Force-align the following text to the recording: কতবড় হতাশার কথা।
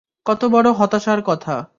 কতবড় 0.25 0.71
হতাশার 0.71 1.19
কথা। 1.21 1.65